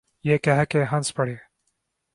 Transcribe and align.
یہ 0.23 0.37
کہہ 0.37 0.63
کے 0.69 0.83
ہنس 0.91 1.13
پڑے۔ 1.13 1.35